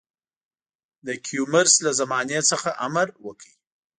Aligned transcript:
د 1.05 1.07
کیومرث 1.25 1.73
له 1.85 1.91
زمانې 1.99 2.39
څخه 2.49 2.69
امر 2.85 3.07
وکړ. 3.25 3.49